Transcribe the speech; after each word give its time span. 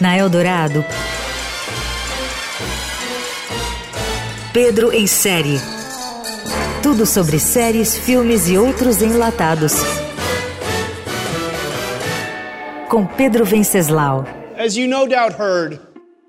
Na 0.00 0.16
Eldorado, 0.16 0.84
Pedro 4.52 4.92
em 4.92 5.06
série. 5.06 5.60
Tudo 6.82 7.04
sobre 7.04 7.38
séries, 7.38 7.96
filmes 7.96 8.48
e 8.48 8.56
outros 8.56 9.02
enlatados. 9.02 9.74
Com 12.88 13.06
Pedro 13.06 13.44
Venceslau. 13.44 14.24
As 14.58 14.76
you 14.76 14.88
no 14.88 15.06
doubt 15.06 15.36
heard, 15.38 15.78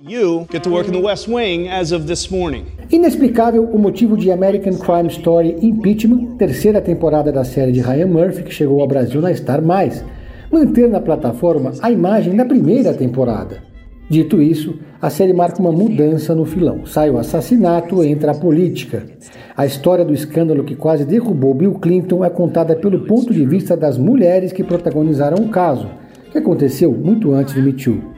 you 0.00 0.46
get 0.50 0.62
to 0.62 0.70
work 0.70 0.86
in 0.86 0.92
the 0.92 1.00
West 1.00 1.26
Wing 1.26 1.68
as 1.68 1.92
of 1.92 2.06
this 2.06 2.30
morning. 2.30 2.66
Inexplicável 2.90 3.64
o 3.64 3.78
motivo 3.78 4.16
de 4.16 4.30
American 4.30 4.76
Crime 4.76 5.08
Story 5.08 5.56
Impeachment, 5.62 6.36
terceira 6.36 6.80
temporada 6.80 7.32
da 7.32 7.44
série 7.44 7.72
de 7.72 7.80
Ryan 7.80 8.06
Murphy 8.06 8.42
que 8.42 8.52
chegou 8.52 8.80
ao 8.80 8.86
Brasil 8.86 9.20
na 9.20 9.34
Star+, 9.34 9.62
manter 10.52 10.88
na 10.88 11.00
plataforma 11.00 11.72
a 11.80 11.90
imagem 11.90 12.36
da 12.36 12.44
primeira 12.44 12.92
temporada. 12.92 13.62
Dito 14.08 14.40
isso, 14.40 14.78
a 15.02 15.10
série 15.10 15.32
marca 15.32 15.60
uma 15.60 15.72
mudança 15.72 16.34
no 16.34 16.44
filão. 16.44 16.86
Sai 16.86 17.10
o 17.10 17.18
assassinato, 17.18 18.04
entra 18.04 18.30
a 18.30 18.38
política. 18.38 19.04
A 19.56 19.66
história 19.66 20.04
do 20.04 20.14
escândalo 20.14 20.62
que 20.62 20.76
quase 20.76 21.04
derrubou 21.04 21.54
Bill 21.54 21.74
Clinton 21.74 22.24
é 22.24 22.30
contada 22.30 22.76
pelo 22.76 23.00
ponto 23.00 23.34
de 23.34 23.44
vista 23.44 23.76
das 23.76 23.98
mulheres 23.98 24.52
que 24.52 24.62
protagonizaram 24.62 25.42
o 25.42 25.48
caso, 25.48 25.88
que 26.30 26.38
aconteceu 26.38 26.92
muito 26.92 27.32
antes 27.32 27.54
do 27.54 27.62
Me 27.62 27.72
Too. 27.72 28.15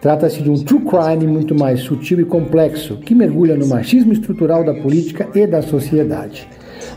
Trata-se 0.00 0.42
de 0.42 0.48
um 0.48 0.54
true 0.54 0.82
crime 0.82 1.26
muito 1.26 1.56
mais 1.56 1.80
sutil 1.80 2.20
e 2.20 2.24
complexo, 2.24 2.98
que 2.98 3.16
mergulha 3.16 3.56
no 3.56 3.66
machismo 3.66 4.12
estrutural 4.12 4.64
da 4.64 4.72
política 4.72 5.28
e 5.34 5.44
da 5.44 5.60
sociedade. 5.60 6.48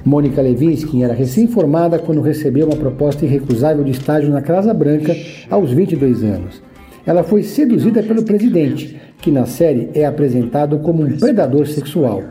Mônica 0.06 0.42
Levinsky 0.42 1.02
era 1.04 1.14
recém-formada 1.14 1.98
quando 1.98 2.22
recebeu 2.22 2.68
uma 2.68 2.76
proposta 2.76 3.26
irrecusável 3.26 3.84
de 3.84 3.92
estágio 3.92 4.30
na 4.30 4.42
Casa 4.42 4.74
Branca 4.74 5.16
aos 5.50 5.72
22 5.72 6.24
anos. 6.24 6.62
Ela 7.04 7.24
foi 7.24 7.42
seduzida 7.42 8.04
pelo 8.04 8.24
presidente, 8.24 9.02
que 9.18 9.32
na 9.32 9.48
série 9.48 9.90
é 9.96 10.06
apresentado 10.06 10.78
como 10.80 11.04
um 11.04 11.18
predador 11.18 11.68
sexual. 11.68 12.22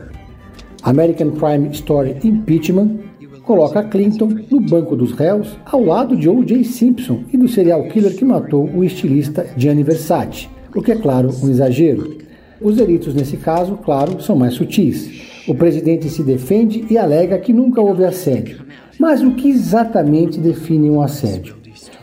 American 0.83 1.31
Crime 1.31 1.69
Story 1.71 2.15
Impeachment 2.23 2.97
coloca 3.43 3.83
Clinton 3.83 4.29
no 4.49 4.61
banco 4.61 4.95
dos 4.95 5.11
réus 5.11 5.57
ao 5.65 5.83
lado 5.83 6.15
de 6.15 6.29
O.J. 6.29 6.63
Simpson 6.63 7.23
e 7.33 7.37
do 7.37 7.49
serial 7.49 7.83
killer 7.89 8.15
que 8.15 8.23
matou 8.23 8.69
o 8.73 8.83
estilista 8.83 9.45
Gianni 9.57 9.83
Versace, 9.83 10.47
o 10.75 10.81
que 10.81 10.91
é 10.91 10.95
claro 10.95 11.29
um 11.43 11.49
exagero. 11.49 12.17
Os 12.61 12.75
delitos 12.75 13.13
nesse 13.13 13.37
caso, 13.37 13.77
claro, 13.77 14.21
são 14.21 14.35
mais 14.35 14.53
sutis. 14.53 15.09
O 15.47 15.55
presidente 15.55 16.09
se 16.09 16.21
defende 16.23 16.85
e 16.89 16.97
alega 16.97 17.39
que 17.39 17.51
nunca 17.51 17.81
houve 17.81 18.05
assédio. 18.05 18.61
Mas 18.99 19.21
o 19.21 19.31
que 19.31 19.49
exatamente 19.49 20.39
define 20.39 20.89
um 20.89 21.01
assédio? 21.01 21.60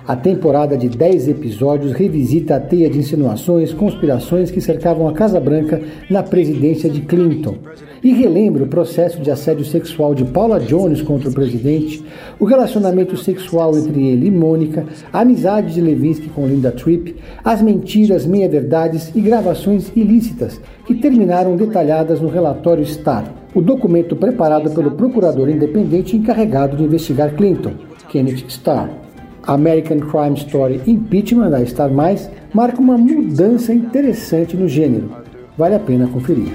A 0.09 0.17
temporada 0.17 0.75
de 0.75 0.89
10 0.89 1.29
episódios 1.29 1.93
revisita 1.93 2.57
a 2.57 2.61
teia 2.61 2.89
de 2.89 2.99
insinuações, 2.99 3.75
conspirações 3.75 4.51
que 4.51 4.59
cercavam 4.59 5.07
a 5.07 5.13
Casa 5.13 5.39
Branca 5.39 5.83
na 6.09 6.23
presidência 6.23 6.89
de 6.89 7.03
Clinton 7.03 7.57
e 8.03 8.15
relembra 8.15 8.65
o 8.65 8.69
processo 8.69 9.21
de 9.21 9.31
assédio 9.31 9.67
sexual 9.67 10.15
de 10.15 10.25
Paula 10.25 10.59
Jones 10.61 11.03
contra 11.03 11.29
o 11.29 11.35
presidente, 11.35 12.03
o 12.41 12.47
relacionamento 12.47 13.19
sexual 13.19 13.77
entre 13.77 14.03
ele 14.09 14.29
e 14.29 14.31
Mônica, 14.31 14.87
a 15.13 15.21
amizade 15.21 15.75
de 15.75 15.81
Levinsky 15.83 16.31
com 16.31 16.47
Linda 16.47 16.73
Tripp, 16.73 17.15
as 17.45 17.61
mentiras, 17.61 18.25
meia-verdades 18.25 19.13
e 19.15 19.21
gravações 19.21 19.93
ilícitas 19.95 20.59
que 20.87 20.95
terminaram 20.95 21.55
detalhadas 21.55 22.19
no 22.19 22.29
relatório 22.29 22.83
Starr, 22.83 23.31
o 23.55 23.61
documento 23.61 24.17
preparado 24.17 24.71
pelo 24.71 24.93
procurador 24.93 25.51
independente 25.51 26.17
encarregado 26.17 26.79
de 26.79 26.85
investigar 26.85 27.35
Clinton, 27.35 27.73
Kenneth 28.09 28.47
Starr. 28.49 29.08
American 29.49 30.01
Crime 30.01 30.37
Story 30.37 30.83
Impeachment 30.87 31.51
da 31.51 31.65
Star 31.65 31.91
Mais 31.91 32.31
marca 32.53 32.79
uma 32.81 32.99
mudança 32.99 33.73
interessante 33.73 34.57
no 34.57 34.69
gênero. 34.69 35.11
Vale 35.57 35.75
a 35.75 35.81
pena 35.81 36.07
conferir. 36.07 36.53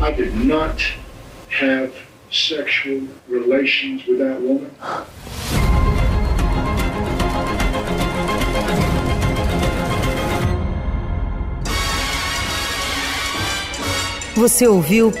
I 0.00 0.12
did 0.12 0.34
not 0.46 0.96
have 1.60 1.90
sexual 2.30 3.02
relations 3.28 4.06
with 4.06 4.18
that 4.18 4.40
woman. 4.40 4.70
Você 14.36 14.66
ouviu 14.66 15.12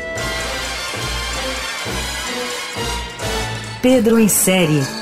Pedro 3.82 4.18
em 4.18 4.28
série 4.28 5.01